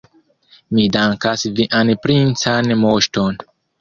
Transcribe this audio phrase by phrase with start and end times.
[0.77, 3.39] Mi dankas vian princan moŝton.